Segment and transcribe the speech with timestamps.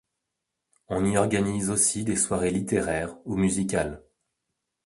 [0.87, 4.01] On y organise aussi des soirées littéraires ou musicales.